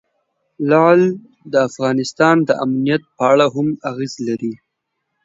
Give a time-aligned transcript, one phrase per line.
[0.69, 1.01] لعل
[1.51, 4.53] د افغانستان د امنیت په اړه هم اغېز لري.